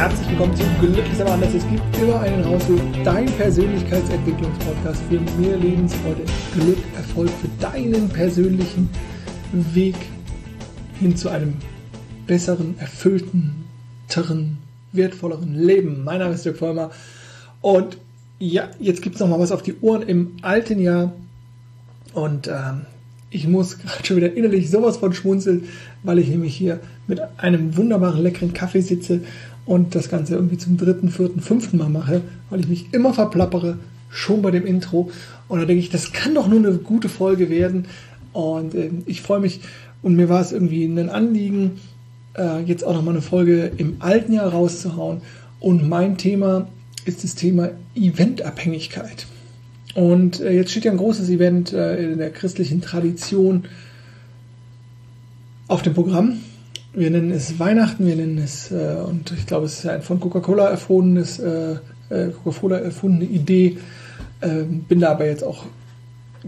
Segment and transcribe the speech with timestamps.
[0.00, 1.52] herzlich willkommen zu Glück ist aber anders.
[1.52, 6.22] Es gibt immer einen Rausweg, dein Persönlichkeitsentwicklungspodcast für mehr Lebensfreude,
[6.54, 8.88] Glück, Erfolg für deinen persönlichen
[9.52, 9.96] Weg
[10.98, 11.52] hin zu einem
[12.26, 13.66] besseren, erfüllten,
[14.92, 16.02] wertvolleren Leben.
[16.02, 16.92] Mein Name ist Dirk Vollmer
[17.60, 17.98] und
[18.38, 21.12] ja, jetzt gibt es nochmal was auf die Ohren im alten Jahr
[22.14, 22.86] und ähm,
[23.30, 25.68] ich muss gerade schon wieder innerlich sowas von schmunzeln,
[26.02, 29.20] weil ich nämlich hier mit einem wunderbaren, leckeren Kaffee sitze
[29.70, 33.78] und das Ganze irgendwie zum dritten, vierten, fünften Mal mache, weil ich mich immer verplappere,
[34.08, 35.12] schon bei dem Intro.
[35.46, 37.84] Und da denke ich, das kann doch nur eine gute Folge werden.
[38.32, 39.60] Und äh, ich freue mich
[40.02, 41.78] und mir war es irgendwie ein Anliegen,
[42.36, 45.20] äh, jetzt auch nochmal eine Folge im alten Jahr rauszuhauen.
[45.60, 46.66] Und mein Thema
[47.04, 49.28] ist das Thema Eventabhängigkeit.
[49.94, 53.66] Und äh, jetzt steht ja ein großes Event äh, in der christlichen Tradition
[55.68, 56.38] auf dem Programm.
[56.92, 60.18] Wir nennen es Weihnachten, wir nennen es, äh, und ich glaube, es ist ein von
[60.18, 61.76] Coca-Cola erfundenes, äh,
[62.08, 63.78] äh, Coca-Cola erfundene Idee.
[64.42, 65.66] Ähm, bin da aber jetzt auch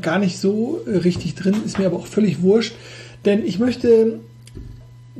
[0.01, 2.75] gar nicht so richtig drin, ist mir aber auch völlig wurscht.
[3.25, 4.19] Denn ich möchte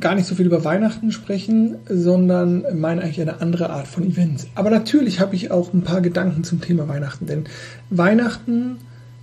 [0.01, 4.49] gar nicht so viel über Weihnachten sprechen, sondern meine eigentlich eine andere Art von Events.
[4.55, 7.45] Aber natürlich habe ich auch ein paar Gedanken zum Thema Weihnachten, denn
[7.91, 8.79] Weihnachten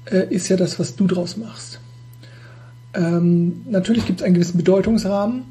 [0.06, 1.80] äh, ist ja das, was du draus machst.
[2.94, 5.44] Ähm, natürlich gibt es einen gewissen Bedeutungsrahmen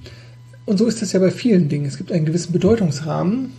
[0.68, 1.86] und so ist es ja bei vielen Dingen.
[1.86, 3.54] Es gibt einen gewissen Bedeutungsrahmen,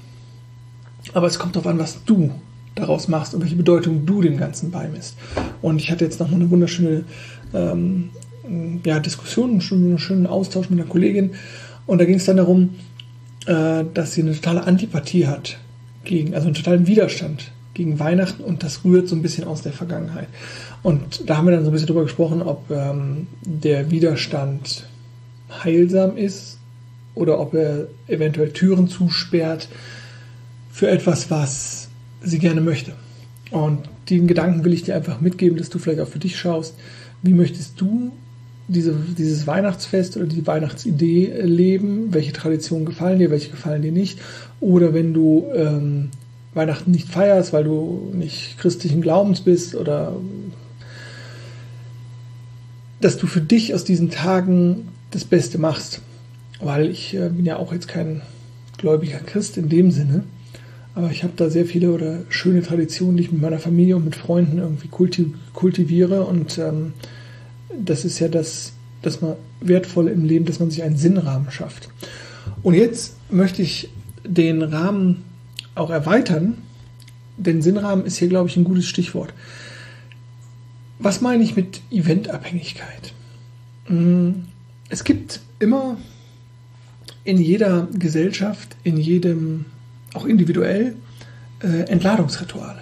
[1.14, 2.30] aber es kommt darauf an, was du
[2.76, 5.16] daraus machst und welche Bedeutung du dem Ganzen beimisst.
[5.64, 7.04] Und ich hatte jetzt noch mal eine wunderschöne
[7.56, 8.12] ähm,
[8.86, 11.32] ja, Diskussion, einen schönen Austausch mit einer Kollegin.
[11.88, 12.76] Und da ging es dann darum,
[13.48, 15.58] äh, dass sie eine totale Antipathie hat
[16.04, 19.74] gegen, also einen totalen Widerstand gegen Weihnachten und das rührt so ein bisschen aus der
[19.74, 20.28] Vergangenheit.
[20.84, 24.88] Und da haben wir dann so ein bisschen drüber gesprochen, ob ähm, der Widerstand
[25.64, 26.59] heilsam ist
[27.16, 29.68] oder ob er eventuell Türen zusperrt
[30.72, 31.90] für etwas, was
[32.22, 32.94] sie gerne möchte.
[33.52, 36.76] Und den Gedanken will ich dir einfach mitgeben, dass du vielleicht auch für dich schaust,
[37.22, 38.12] wie möchtest du
[38.68, 44.20] diese, dieses Weihnachtsfest oder die Weihnachtsidee leben, welche Traditionen gefallen dir, welche gefallen dir nicht.
[44.60, 46.10] Oder wenn du ähm,
[46.54, 50.16] Weihnachten nicht feierst, weil du nicht christlichen Glaubens bist oder
[53.02, 56.02] dass du für dich aus diesen Tagen das Beste machst.
[56.60, 58.22] Weil ich äh, bin ja auch jetzt kein
[58.78, 60.24] gläubiger Christ in dem Sinne,
[60.96, 64.06] aber ich habe da sehr viele oder schöne Traditionen, die ich mit meiner Familie und
[64.06, 64.90] mit Freunden irgendwie
[65.54, 66.94] kultiviere und ähm,
[67.78, 71.90] das ist ja das, das man wertvoll im Leben, dass man sich einen Sinnrahmen schafft.
[72.64, 73.90] Und jetzt möchte ich
[74.26, 75.24] den Rahmen
[75.76, 76.58] auch erweitern,
[77.38, 79.34] denn Sinnrahmen ist hier, glaube ich, ein gutes Stichwort.
[81.00, 83.14] Was meine ich mit Eventabhängigkeit?
[83.86, 84.46] Hm,
[84.90, 85.98] es gibt immer
[87.24, 89.66] in jeder Gesellschaft, in jedem,
[90.14, 90.96] auch individuell,
[91.62, 92.80] äh, Entladungsrituale.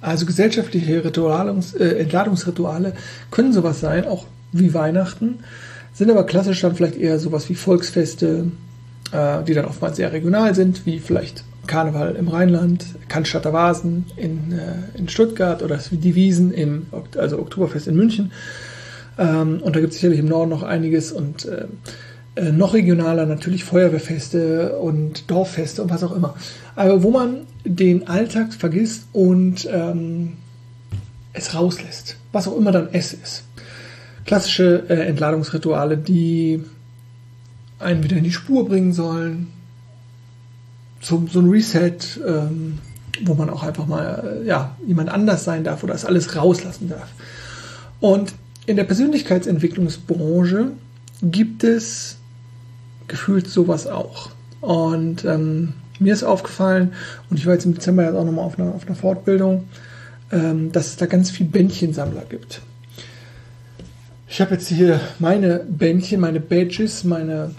[0.00, 2.94] Also gesellschaftliche Ritualungs, äh, Entladungsrituale
[3.30, 5.40] können sowas sein, auch wie Weihnachten,
[5.92, 8.52] sind aber klassisch dann vielleicht eher sowas wie Volksfeste,
[9.12, 14.52] äh, die dann oftmals sehr regional sind, wie vielleicht Karneval im Rheinland, Cannstatter Vasen in,
[14.52, 18.32] äh, in Stuttgart oder die Wiesen im also Oktoberfest in München.
[19.18, 21.48] Ähm, und da gibt es sicherlich im Norden noch einiges und
[22.38, 26.34] äh, noch regionaler natürlich Feuerwehrfeste und Dorffeste und was auch immer.
[26.76, 30.34] Aber wo man den Alltag vergisst und ähm,
[31.32, 33.42] es rauslässt, was auch immer dann es ist.
[34.24, 36.62] Klassische äh, Entladungsrituale, die
[37.78, 39.48] einen wieder in die Spur bringen sollen.
[41.00, 42.78] So, so ein Reset, ähm,
[43.24, 46.88] wo man auch einfach mal äh, ja, jemand anders sein darf oder das alles rauslassen
[46.88, 47.08] darf.
[48.00, 48.34] Und
[48.66, 50.72] in der Persönlichkeitsentwicklungsbranche
[51.22, 52.17] gibt es
[53.08, 54.30] gefühlt sowas auch.
[54.60, 56.92] Und ähm, mir ist aufgefallen,
[57.30, 59.64] und ich war jetzt im Dezember jetzt auch nochmal auf einer, auf einer Fortbildung,
[60.30, 62.60] ähm, dass es da ganz viel Bändchensammler gibt.
[64.28, 67.50] Ich habe jetzt hier meine Bändchen, meine Badges, meine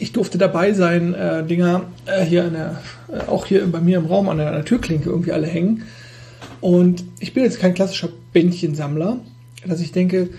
[0.00, 3.98] ich durfte dabei sein, äh, Dinger äh, hier an der, äh, auch hier bei mir
[3.98, 5.84] im Raum an der, an der, Türklinke irgendwie alle hängen.
[6.60, 9.18] Und ich bin jetzt kein klassischer Bändchensammler,
[9.66, 10.30] dass ich denke,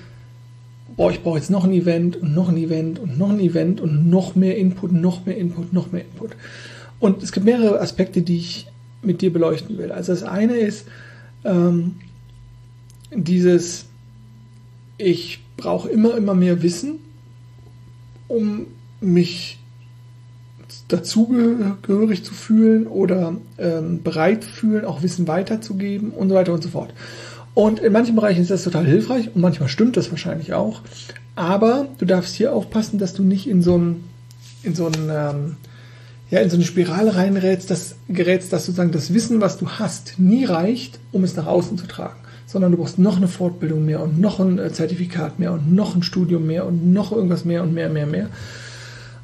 [0.95, 3.81] boah, ich brauche jetzt noch ein Event und noch ein Event und noch ein Event
[3.81, 6.31] und noch mehr Input, noch mehr Input, noch mehr Input.
[6.99, 8.67] Und es gibt mehrere Aspekte, die ich
[9.01, 9.91] mit dir beleuchten will.
[9.91, 10.87] Also das eine ist
[11.43, 11.95] ähm,
[13.13, 13.85] dieses,
[14.97, 16.99] ich brauche immer, immer mehr Wissen,
[18.27, 18.67] um
[18.99, 19.57] mich
[20.87, 26.69] dazugehörig zu fühlen oder ähm, bereit fühlen, auch Wissen weiterzugeben und so weiter und so
[26.69, 26.93] fort.
[27.53, 30.81] Und in manchen Bereichen ist das total hilfreich und manchmal stimmt das wahrscheinlich auch.
[31.35, 34.03] Aber du darfst hier aufpassen, dass du nicht in so ein,
[34.63, 35.55] in so ein, ähm,
[36.29, 40.15] ja, in so eine Spirale reingerätst, dass, gerätst, dass sozusagen das Wissen, was du hast,
[40.17, 42.19] nie reicht, um es nach außen zu tragen.
[42.47, 45.95] Sondern du brauchst noch eine Fortbildung mehr und noch ein äh, Zertifikat mehr und noch
[45.95, 48.29] ein Studium mehr und noch irgendwas mehr und mehr, mehr, mehr.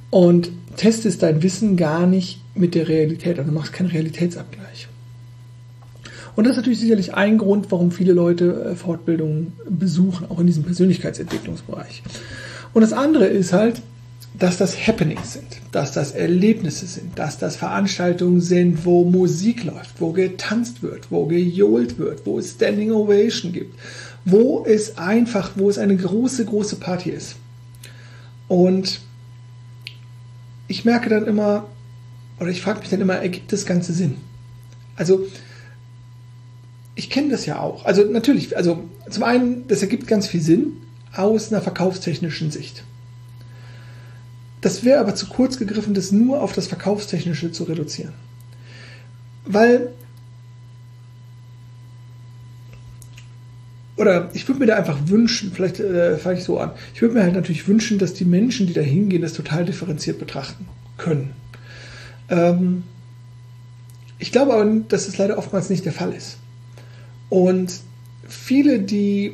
[0.10, 3.38] Und testest dein Wissen gar nicht mit der Realität.
[3.38, 4.88] Also du machst keinen Realitätsabgleich.
[6.38, 10.46] Und das ist natürlich sicherlich ein Grund, warum viele Leute äh, Fortbildungen besuchen, auch in
[10.46, 12.04] diesem Persönlichkeitsentwicklungsbereich.
[12.76, 13.82] Und das andere ist halt,
[14.38, 20.00] dass das Happenings sind, dass das Erlebnisse sind, dass das Veranstaltungen sind, wo Musik läuft,
[20.00, 23.74] wo getanzt wird, wo gejohlt wird, wo es Standing Ovation gibt,
[24.24, 27.38] wo es einfach, wo es eine große, große Party ist.
[28.48, 29.02] Und
[30.68, 31.66] ich merke dann immer,
[32.40, 34.18] oder ich frage mich dann immer, ergibt das Ganze Sinn?
[34.96, 35.26] Also,
[36.98, 37.86] ich kenne das ja auch.
[37.86, 40.74] Also natürlich, also zum einen, das ergibt ganz viel Sinn
[41.14, 42.84] aus einer verkaufstechnischen Sicht.
[44.62, 48.14] Das wäre aber zu kurz gegriffen, das nur auf das Verkaufstechnische zu reduzieren.
[49.46, 49.92] Weil,
[53.96, 57.14] oder ich würde mir da einfach wünschen, vielleicht äh, fange ich so an, ich würde
[57.14, 60.66] mir halt natürlich wünschen, dass die Menschen, die da hingehen, das total differenziert betrachten
[60.98, 61.34] können.
[62.30, 62.84] Ähm,
[64.18, 66.40] ich glaube aber, dass es leider oftmals nicht der Fall ist.
[67.30, 67.82] Und
[68.28, 69.34] viele, die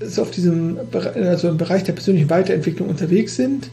[0.00, 3.70] so auf diesem also im Bereich der persönlichen Weiterentwicklung unterwegs sind,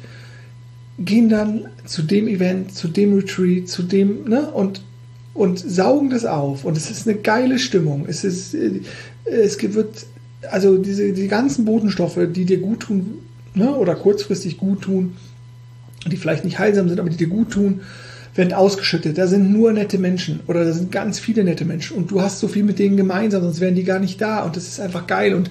[1.00, 4.82] gehen dann zu dem Event, zu dem Retreat, zu dem, ne, und,
[5.34, 6.66] und saugen das auf.
[6.66, 8.06] Und es ist eine geile Stimmung.
[8.08, 8.82] Es ist, äh,
[9.26, 10.06] es wird,
[10.50, 13.20] also diese, die ganzen Botenstoffe, die dir gut tun,
[13.56, 15.16] ne, oder kurzfristig gut tun,
[16.06, 17.82] die vielleicht nicht heilsam sind, aber die dir gut tun,
[18.36, 19.18] werden ausgeschüttet.
[19.18, 22.40] Da sind nur nette Menschen oder da sind ganz viele nette Menschen und du hast
[22.40, 25.08] so viel mit denen gemeinsam, sonst wären die gar nicht da und das ist einfach
[25.08, 25.50] geil und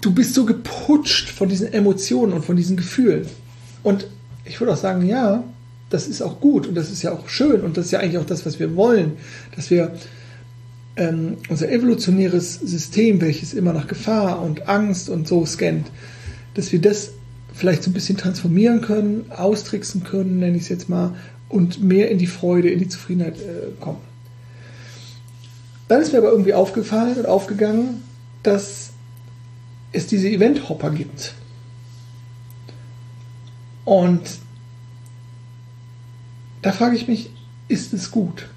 [0.00, 3.26] du bist so geputscht von diesen Emotionen und von diesen Gefühlen.
[3.82, 4.06] Und
[4.44, 5.44] ich würde auch sagen, ja,
[5.90, 8.18] das ist auch gut und das ist ja auch schön und das ist ja eigentlich
[8.18, 9.12] auch das, was wir wollen,
[9.56, 9.92] dass wir
[10.96, 15.86] ähm, unser evolutionäres System, welches immer nach Gefahr und Angst und so scannt,
[16.54, 17.10] dass wir das
[17.52, 21.14] vielleicht so ein bisschen transformieren können, austricksen können, nenne ich es jetzt mal,
[21.54, 24.00] und mehr in die Freude, in die Zufriedenheit äh, kommen.
[25.86, 28.02] Dann ist mir aber irgendwie aufgefallen und aufgegangen,
[28.42, 28.90] dass
[29.92, 31.34] es diese Event-Hopper gibt.
[33.84, 34.22] Und
[36.62, 37.30] da frage ich mich,
[37.68, 38.48] ist es gut?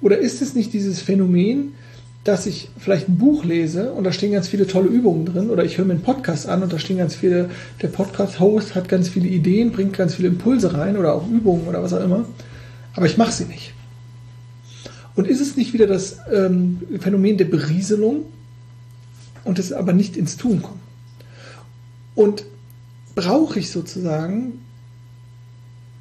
[0.00, 1.74] Oder ist es nicht dieses Phänomen,
[2.28, 5.64] dass ich vielleicht ein Buch lese und da stehen ganz viele tolle Übungen drin oder
[5.64, 7.50] ich höre mir einen Podcast an und da stehen ganz viele,
[7.82, 11.82] der Podcast-Host hat ganz viele Ideen, bringt ganz viele Impulse rein oder auch Übungen oder
[11.82, 12.26] was auch immer,
[12.94, 13.72] aber ich mache sie nicht.
[15.14, 18.26] Und ist es nicht wieder das ähm, Phänomen der Berieselung
[19.44, 20.80] und es aber nicht ins Tun kommt?
[22.14, 22.44] Und
[23.14, 24.60] brauche ich sozusagen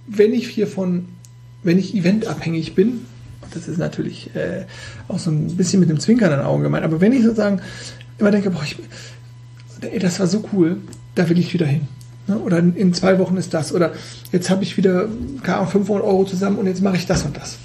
[0.08, 1.06] wenn ich hier von,
[1.64, 3.06] wenn ich eventabhängig bin,
[3.54, 4.66] das ist natürlich äh,
[5.08, 7.62] auch so ein bisschen mit dem Zwinkern in den Augen gemeint, aber wenn ich sozusagen
[8.18, 8.78] immer denke, boah, ich,
[9.82, 10.78] ey, das war so cool,
[11.16, 11.88] da will ich wieder hin.
[12.28, 12.38] Ne?
[12.38, 13.74] Oder in, in, zwei Wochen ist das.
[13.74, 13.94] Oder
[14.32, 15.08] jetzt habe ich wieder,
[15.44, 17.58] keine Ahnung, 500 Euro zusammen und jetzt mache ich das und das.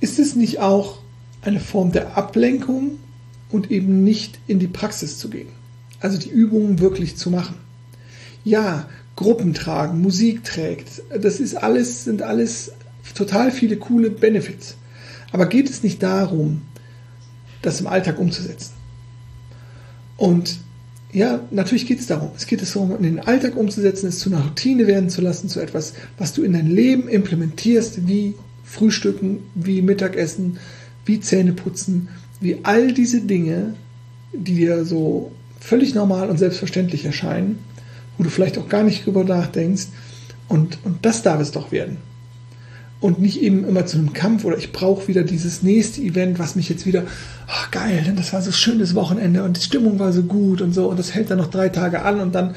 [0.00, 0.98] Ist es nicht auch
[1.42, 2.92] eine Form der Ablenkung
[3.50, 5.48] und eben nicht in die Praxis zu gehen?
[6.00, 7.56] Also die Übungen wirklich zu machen.
[8.44, 11.02] Ja, Gruppen tragen, Musik trägt.
[11.20, 12.72] Das ist alles, sind alles
[13.14, 14.76] total viele coole Benefits.
[15.32, 16.62] Aber geht es nicht darum,
[17.62, 18.72] das im Alltag umzusetzen?
[20.16, 20.58] Und
[21.12, 22.30] ja, natürlich geht es darum.
[22.36, 25.48] Es geht es darum, in den Alltag umzusetzen, es zu einer Routine werden zu lassen,
[25.48, 30.58] zu etwas, was du in dein Leben implementierst, wie Frühstücken, wie Mittagessen,
[31.04, 32.08] wie Zähneputzen,
[32.40, 33.74] wie all diese Dinge,
[34.32, 37.58] die dir so völlig normal und selbstverständlich erscheinen,
[38.16, 39.88] wo du vielleicht auch gar nicht drüber nachdenkst.
[40.48, 41.96] Und, und das darf es doch werden.
[43.00, 46.54] Und nicht eben immer zu einem Kampf oder ich brauche wieder dieses nächste Event, was
[46.54, 47.04] mich jetzt wieder,
[47.46, 50.74] ach geil, denn das war so schönes Wochenende und die Stimmung war so gut und
[50.74, 52.54] so und das hält dann noch drei Tage an und dann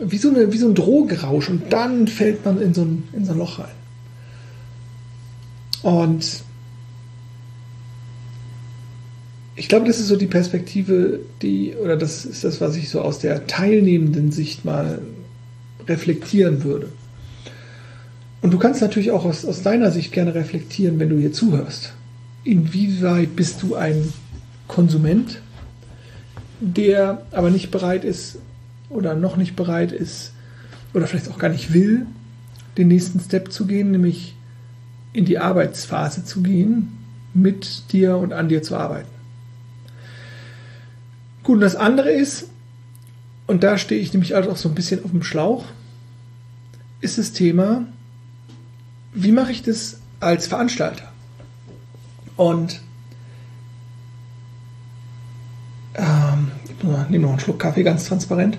[0.00, 3.24] wie so, eine, wie so ein Drogenrausch und dann fällt man in so ein, in
[3.24, 3.68] so ein Loch rein.
[5.82, 6.42] Und
[9.56, 13.00] ich glaube, das ist so die Perspektive, die, oder das ist das, was ich so
[13.00, 15.02] aus der teilnehmenden Sicht mal
[15.88, 16.90] reflektieren würde.
[18.40, 21.92] Und du kannst natürlich auch aus, aus deiner Sicht gerne reflektieren, wenn du hier zuhörst.
[22.44, 24.12] Inwieweit bist du ein
[24.68, 25.40] Konsument,
[26.60, 28.38] der aber nicht bereit ist
[28.90, 30.32] oder noch nicht bereit ist
[30.94, 32.06] oder vielleicht auch gar nicht will,
[32.76, 34.34] den nächsten Step zu gehen, nämlich
[35.12, 36.92] in die Arbeitsphase zu gehen,
[37.34, 39.08] mit dir und an dir zu arbeiten.
[41.42, 42.48] Gut, und das andere ist,
[43.46, 45.64] und da stehe ich nämlich also auch so ein bisschen auf dem Schlauch,
[47.00, 47.86] ist das Thema,
[49.12, 51.12] wie mache ich das als Veranstalter?
[52.36, 52.80] Und
[55.94, 58.58] ähm, ich nehme noch einen Schluck Kaffee, ganz transparent.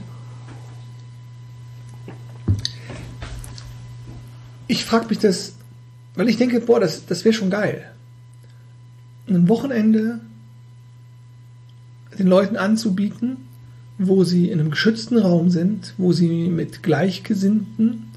[4.67, 5.53] Ich frage mich das,
[6.15, 7.89] weil ich denke, boah, das, das wäre schon geil.
[9.27, 10.19] Ein Wochenende
[12.17, 13.37] den Leuten anzubieten,
[13.97, 18.11] wo sie in einem geschützten Raum sind, wo sie mit Gleichgesinnten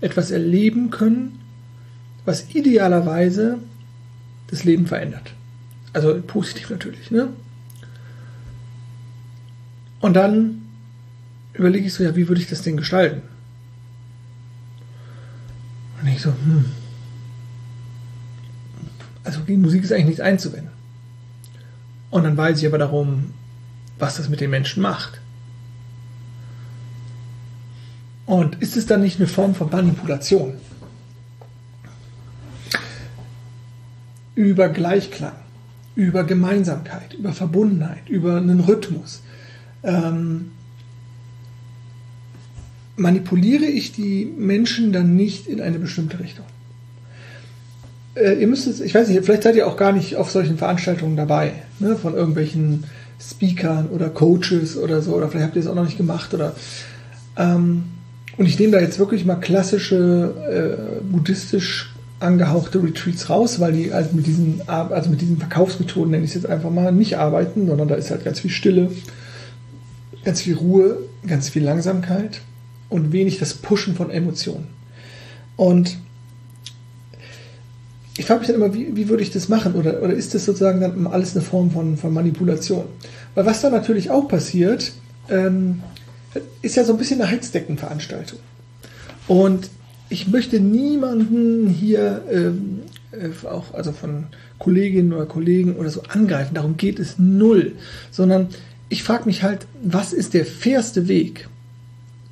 [0.00, 1.40] etwas erleben können,
[2.26, 3.58] was idealerweise
[4.48, 5.32] das Leben verändert.
[5.94, 7.28] Also positiv natürlich, ne?
[10.00, 10.62] Und dann
[11.54, 13.22] überlege ich so, ja, wie würde ich das denn gestalten?
[16.00, 16.66] Und ich so, hm.
[19.24, 20.70] Also gegen Musik ist eigentlich nichts einzuwenden.
[22.10, 23.32] Und dann weiß ich aber darum,
[23.98, 25.20] was das mit den Menschen macht.
[28.26, 30.54] Und ist es dann nicht eine Form von Manipulation?
[34.36, 35.32] Über Gleichklang,
[35.96, 39.22] über Gemeinsamkeit, über Verbundenheit, über einen Rhythmus.
[39.82, 40.52] Ähm,
[42.96, 46.46] manipuliere ich die Menschen dann nicht in eine bestimmte Richtung?
[48.14, 50.58] Äh, ihr müsst es, ich weiß nicht, vielleicht seid ihr auch gar nicht auf solchen
[50.58, 52.84] Veranstaltungen dabei, ne, von irgendwelchen
[53.20, 56.54] Speakern oder Coaches oder so, oder vielleicht habt ihr es auch noch nicht gemacht oder
[57.36, 57.84] ähm,
[58.36, 60.34] und ich nehme da jetzt wirklich mal klassische
[61.00, 66.24] äh, buddhistisch angehauchte Retreats raus, weil die halt mit diesen, also mit diesen Verkaufsmethoden, nenne
[66.24, 68.90] ich es jetzt einfach mal, nicht arbeiten, sondern da ist halt ganz viel Stille,
[70.24, 72.40] ganz viel Ruhe, ganz viel Langsamkeit
[72.88, 74.68] und wenig das Pushen von Emotionen.
[75.56, 75.98] Und
[78.18, 79.74] ich frage mich dann immer, wie, wie würde ich das machen?
[79.74, 82.84] Oder, oder ist das sozusagen dann alles eine Form von, von Manipulation?
[83.34, 84.92] Weil was da natürlich auch passiert,
[85.28, 85.82] ähm,
[86.62, 88.38] ist ja so ein bisschen eine Heizdeckenveranstaltung.
[89.28, 89.68] Und
[90.08, 92.80] ich möchte niemanden hier, ähm,
[93.12, 94.26] äh, auch also von
[94.58, 96.54] Kolleginnen oder Kollegen oder so angreifen.
[96.54, 97.72] Darum geht es null.
[98.10, 98.48] Sondern
[98.88, 101.48] ich frage mich halt, was ist der fairste Weg?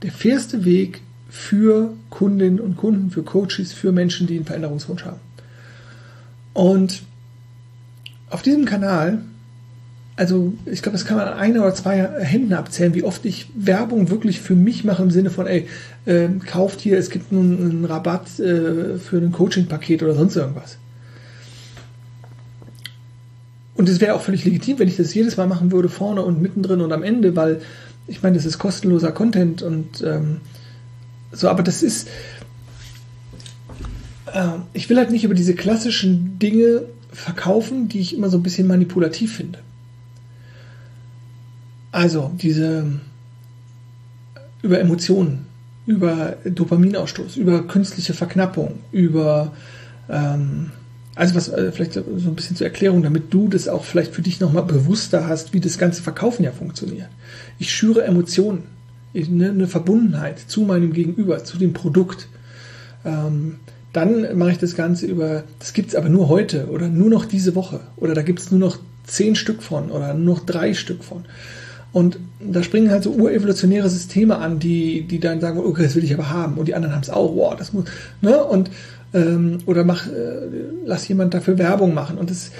[0.03, 5.21] Der fairste Weg für Kundinnen und Kunden, für Coaches, für Menschen, die einen Veränderungswunsch haben.
[6.53, 7.03] Und
[8.31, 9.23] auf diesem Kanal,
[10.17, 13.49] also ich glaube, das kann man an einer oder zwei Händen abzählen, wie oft ich
[13.55, 15.67] Werbung wirklich für mich mache im Sinne von, ey,
[16.07, 20.79] äh, kauft hier, es gibt einen, einen Rabatt äh, für ein Coaching-Paket oder sonst irgendwas.
[23.75, 26.41] Und es wäre auch völlig legitim, wenn ich das jedes Mal machen würde, vorne und
[26.41, 27.61] mittendrin und am Ende, weil
[28.07, 30.41] ich meine, das ist kostenloser Content und ähm,
[31.33, 32.09] so, aber das ist,
[34.33, 38.45] äh, ich will halt nicht über diese klassischen Dinge verkaufen, die ich immer so ein
[38.45, 39.59] bisschen manipulativ finde.
[41.95, 42.87] Also diese
[44.63, 45.47] über Emotionen,
[45.87, 49.53] über Dopaminausstoß, über künstliche Verknappung, über
[50.11, 50.73] ähm,
[51.15, 54.23] also was äh, vielleicht so ein bisschen zur Erklärung, damit du das auch vielleicht für
[54.23, 57.07] dich nochmal bewusster hast, wie das ganze Verkaufen ja funktioniert.
[57.61, 58.65] Ich schüre Emotionen,
[59.15, 62.27] eine, eine Verbundenheit zu meinem Gegenüber, zu dem Produkt.
[63.05, 63.61] Ähm,
[63.93, 67.25] dann mache ich das Ganze über, das gibt es aber nur heute oder nur noch
[67.25, 70.75] diese Woche oder da gibt es nur noch zehn Stück von oder nur noch drei
[70.75, 71.25] Stück von.
[71.95, 76.05] Und da springen halt so urevolutionäre Systeme an, die, die dann sagen, okay, das will
[76.05, 76.59] ich aber haben.
[76.59, 77.85] Und die anderen haben es auch, wow, das muss,
[78.21, 78.45] ne?
[78.45, 78.71] Und,
[79.15, 80.11] ähm, oder mach, äh,
[80.85, 82.19] lass jemand dafür Werbung machen.
[82.19, 82.51] Und das,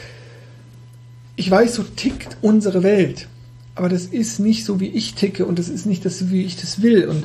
[1.37, 3.29] ich weiß, so tickt unsere Welt.
[3.75, 6.57] Aber das ist nicht so, wie ich ticke und das ist nicht das, wie ich
[6.57, 7.09] das will.
[7.09, 7.25] Und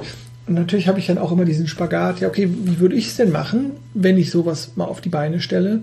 [0.49, 3.17] und natürlich habe ich dann auch immer diesen Spagat, ja, okay, wie würde ich es
[3.17, 5.81] denn machen, wenn ich sowas mal auf die Beine stelle?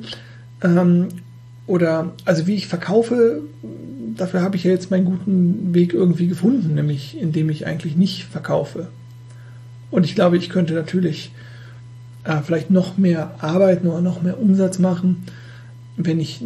[0.60, 1.06] Ähm,
[1.68, 3.42] oder, also wie ich verkaufe,
[4.16, 8.24] dafür habe ich ja jetzt meinen guten Weg irgendwie gefunden, nämlich indem ich eigentlich nicht
[8.24, 8.88] verkaufe.
[9.90, 11.32] Und ich glaube, ich könnte natürlich
[12.24, 15.24] äh, vielleicht noch mehr arbeiten oder noch mehr Umsatz machen,
[15.96, 16.42] wenn ich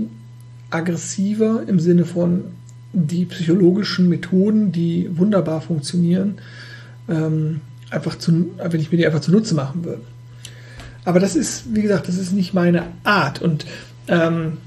[0.70, 2.44] aggressiver im Sinne von
[2.92, 6.34] die psychologischen Methoden, die wunderbar funktionieren,
[7.08, 7.60] ähm,
[7.90, 10.02] einfach zu, wenn ich mir die einfach zunutze machen würde.
[11.04, 13.40] Aber das ist, wie gesagt, das ist nicht meine Art.
[13.40, 13.64] Und
[14.08, 14.58] ähm,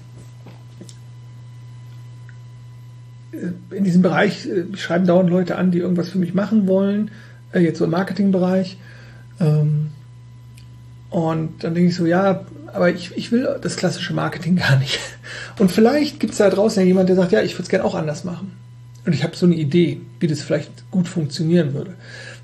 [3.71, 7.11] in diesem Bereich äh, schreiben dauernd Leute an, die irgendwas für mich machen wollen,
[7.51, 8.77] äh, jetzt so im Marketingbereich.
[9.39, 9.87] Ähm,
[11.09, 14.99] und dann denke ich so, ja, aber ich, ich will das klassische Marketing gar nicht.
[15.59, 17.85] Und vielleicht gibt es da draußen ja jemand, der sagt, ja, ich würde es gerne
[17.85, 18.51] auch anders machen.
[19.05, 21.93] Und ich habe so eine Idee, wie das vielleicht gut funktionieren würde.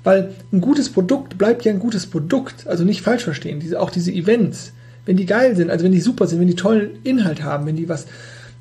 [0.04, 2.66] Weil ein gutes Produkt bleibt ja ein gutes Produkt.
[2.66, 3.60] Also nicht falsch verstehen.
[3.60, 4.72] Diese, auch diese Events,
[5.06, 7.76] wenn die geil sind, also wenn die super sind, wenn die tollen Inhalt haben, wenn
[7.76, 8.06] die was,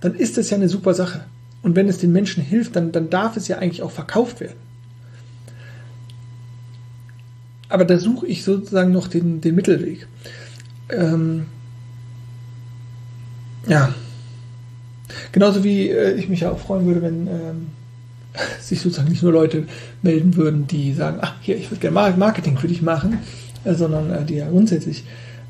[0.01, 1.25] dann ist das ja eine super Sache.
[1.61, 4.57] Und wenn es den Menschen hilft, dann, dann darf es ja eigentlich auch verkauft werden.
[7.67, 10.07] Aber da suche ich sozusagen noch den, den Mittelweg.
[10.89, 11.45] Ähm,
[13.67, 13.93] ja,
[15.31, 17.67] genauso wie äh, ich mich ja auch freuen würde, wenn ähm,
[18.59, 19.67] sich sozusagen nicht nur Leute
[20.01, 23.19] melden würden, die sagen, ach hier, ich würde gerne Marketing für dich machen,
[23.65, 25.03] äh, sondern äh, die ja grundsätzlich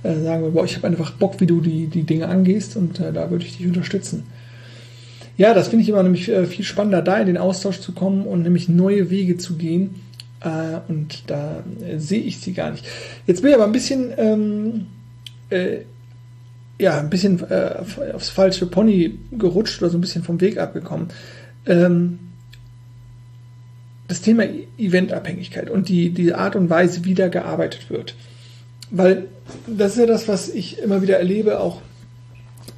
[0.04, 3.14] äh, sagen, boah, ich habe einfach Bock, wie du die, die Dinge angehst und äh,
[3.14, 4.24] da würde ich dich unterstützen.
[5.40, 8.28] Ja, das finde ich immer nämlich äh, viel spannender, da in den Austausch zu kommen
[8.28, 10.02] und nämlich neue Wege zu gehen.
[10.42, 12.86] Äh, und da äh, sehe ich sie gar nicht.
[13.26, 14.88] Jetzt bin ich aber ein bisschen, ähm,
[15.50, 15.78] äh,
[16.78, 17.72] ja, ein bisschen äh,
[18.14, 21.08] aufs falsche Pony gerutscht oder so ein bisschen vom Weg abgekommen.
[21.66, 22.20] Ähm,
[24.10, 24.44] das Thema
[24.78, 28.14] Eventabhängigkeit und die, die Art und Weise, wie da gearbeitet wird.
[28.92, 29.28] Weil
[29.68, 31.82] das ist ja das, was ich immer wieder erlebe, auch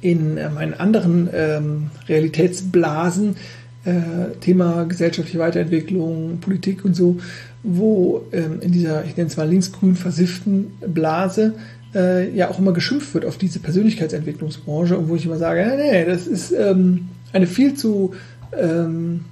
[0.02, 3.36] in meinen anderen ähm, Realitätsblasen,
[3.84, 7.18] äh, Thema gesellschaftliche Weiterentwicklung, Politik und so,
[7.62, 11.54] wo ähm, in dieser, ich nenne es mal linksgrün versifften Blase,
[11.94, 15.76] äh, ja auch immer geschimpft wird auf diese Persönlichkeitsentwicklungsbranche und wo ich immer sage, ja,
[15.76, 18.14] nee, das ist ähm, eine viel zu
[18.58, 19.24] ähm,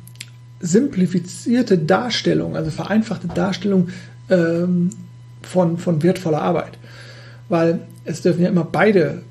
[0.61, 3.89] simplifizierte Darstellung, also vereinfachte Darstellung
[4.29, 4.91] ähm,
[5.43, 6.79] von, von wertvoller Arbeit.
[7.49, 9.23] Weil es dürfen ja immer beide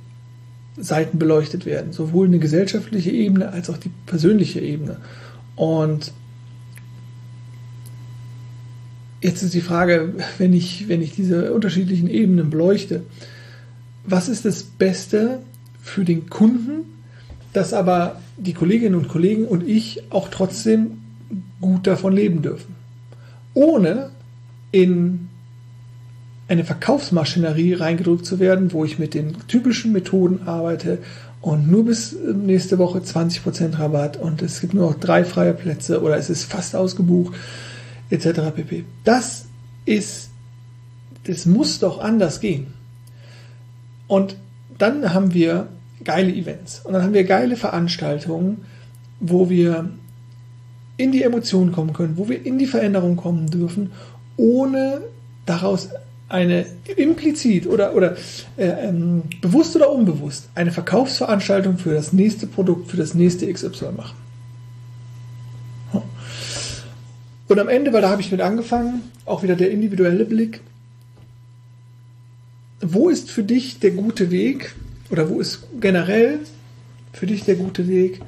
[0.82, 4.98] Seiten beleuchtet werden, sowohl eine gesellschaftliche Ebene als auch die persönliche Ebene.
[5.56, 6.12] Und
[9.22, 13.04] jetzt ist die Frage, wenn ich, wenn ich diese unterschiedlichen Ebenen beleuchte,
[14.06, 15.40] was ist das Beste
[15.82, 16.86] für den Kunden,
[17.54, 21.00] dass aber die Kolleginnen und Kollegen und ich auch trotzdem
[21.62, 22.76] gut davon leben dürfen,
[23.54, 24.12] ohne
[24.72, 25.30] in
[26.50, 30.98] eine Verkaufsmaschinerie reingedrückt zu werden, wo ich mit den typischen Methoden arbeite
[31.42, 36.02] und nur bis nächste Woche 20% Rabatt und es gibt nur noch drei freie Plätze
[36.02, 37.36] oder es ist fast ausgebucht,
[38.10, 38.52] etc.
[38.56, 38.84] pp.
[39.04, 39.46] Das
[39.86, 40.32] ist,
[41.26, 42.74] das muss doch anders gehen.
[44.08, 44.36] Und
[44.80, 45.68] dann haben wir
[46.04, 48.66] geile Events und dann haben wir geile Veranstaltungen,
[49.20, 49.92] wo wir
[50.98, 53.92] in die Emotionen kommen können, wo wir in die Veränderung kommen dürfen,
[54.36, 55.02] ohne
[55.46, 55.90] daraus
[56.30, 56.66] eine
[56.96, 58.16] implizit oder, oder
[58.56, 63.92] äh, ähm, bewusst oder unbewusst eine Verkaufsveranstaltung für das nächste Produkt, für das nächste XY
[63.98, 64.16] machen.
[67.50, 70.62] Und am Ende, weil da habe ich mit angefangen, auch wieder der individuelle Blick.
[72.80, 74.76] Wo ist für dich der gute Weg
[75.10, 76.40] oder wo ist generell
[77.12, 78.22] für dich der gute Weg?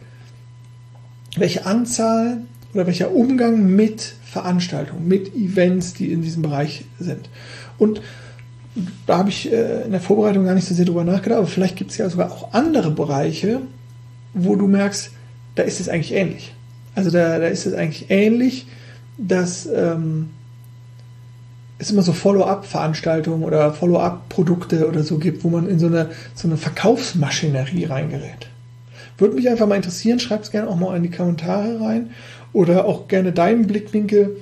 [1.38, 2.42] Welche Anzahl
[2.74, 7.30] oder welcher Umgang mit Veranstaltungen, mit Events, die in diesem Bereich sind?
[7.82, 8.00] Und
[9.08, 11.78] da habe ich äh, in der Vorbereitung gar nicht so sehr drüber nachgedacht, aber vielleicht
[11.78, 13.62] gibt es ja sogar auch andere Bereiche,
[14.36, 15.10] wo du merkst,
[15.56, 16.54] da ist es eigentlich ähnlich.
[16.94, 18.68] Also da, da ist es eigentlich ähnlich,
[19.18, 20.30] dass ähm,
[21.80, 26.48] es immer so Follow-up-Veranstaltungen oder Follow-up-Produkte oder so gibt, wo man in so eine, so
[26.48, 28.48] eine Verkaufsmaschinerie reingerät.
[29.18, 32.12] Würde mich einfach mal interessieren, schreib es gerne auch mal in die Kommentare rein
[32.54, 34.38] oder auch gerne deinen Blickwinkel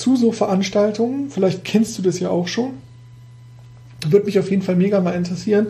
[0.00, 1.30] zu so Veranstaltungen.
[1.30, 2.70] Vielleicht kennst du das ja auch schon.
[4.08, 5.68] Würde mich auf jeden Fall mega mal interessieren.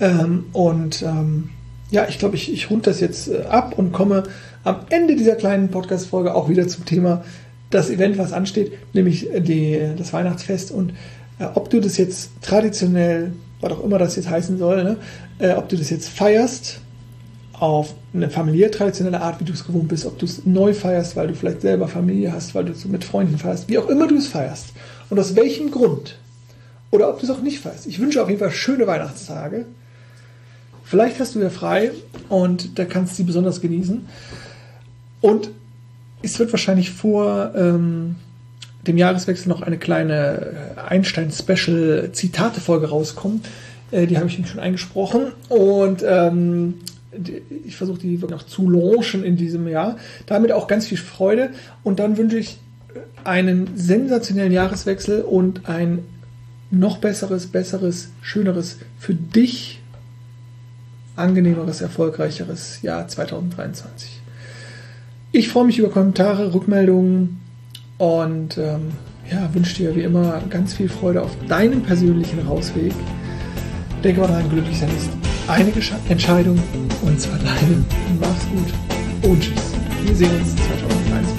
[0.00, 1.50] Ähm, und ähm,
[1.90, 4.24] ja, ich glaube, ich, ich rund das jetzt äh, ab und komme
[4.64, 7.22] am Ende dieser kleinen Podcast-Folge auch wieder zum Thema
[7.70, 10.70] das Event, was ansteht, nämlich die, das Weihnachtsfest.
[10.70, 10.94] Und
[11.38, 14.96] äh, ob du das jetzt traditionell, was auch immer das jetzt heißen soll, ne,
[15.38, 16.80] äh, ob du das jetzt feierst
[17.58, 21.16] auf eine familiär traditionelle Art, wie du es gewohnt bist, ob du es neu feierst,
[21.16, 24.06] weil du vielleicht selber Familie hast, weil du es mit Freunden feierst, wie auch immer
[24.06, 24.68] du es feierst
[25.08, 26.18] und aus welchem Grund
[26.90, 27.86] oder ob du es auch nicht feierst.
[27.86, 29.64] Ich wünsche auf jeden Fall schöne Weihnachtstage.
[30.84, 31.90] Vielleicht hast du ja frei
[32.28, 34.06] und da kannst du sie besonders genießen.
[35.20, 35.50] Und
[36.22, 38.16] es wird wahrscheinlich vor ähm,
[38.86, 43.42] dem Jahreswechsel noch eine kleine äh, Einstein-Special-Zitate-Folge rauskommen.
[43.90, 45.32] Äh, die habe ich ihm schon eingesprochen.
[45.48, 46.74] Und ähm,
[47.64, 49.96] ich versuche die wirklich noch zu launchen in diesem Jahr.
[50.26, 51.50] Damit auch ganz viel Freude
[51.82, 52.58] und dann wünsche ich
[53.24, 56.00] einen sensationellen Jahreswechsel und ein
[56.70, 59.80] noch besseres, besseres, schöneres, für dich
[61.16, 64.20] angenehmeres, erfolgreicheres Jahr 2023.
[65.32, 67.40] Ich freue mich über Kommentare, Rückmeldungen
[67.98, 68.92] und ähm,
[69.30, 72.92] ja, wünsche dir wie immer ganz viel Freude auf deinem persönlichen Rausweg.
[74.04, 75.72] Denke mal daran, glücklich sein ist eine
[76.08, 76.58] Entscheidung
[77.02, 77.84] und zwar deine.
[78.20, 79.72] Mach's gut und tschüss.
[80.04, 81.35] Wir sehen uns 2023.